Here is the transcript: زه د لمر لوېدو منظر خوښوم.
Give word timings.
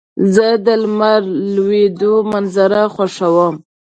زه 0.35 0.47
د 0.65 0.67
لمر 0.83 1.21
لوېدو 1.55 2.13
منظر 2.31 2.71
خوښوم. 2.93 3.55